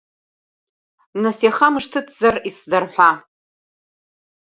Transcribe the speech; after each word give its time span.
Нас 1.21 1.37
иахамышҭыцзар, 1.45 2.35
исзарҳәа… 2.49 3.11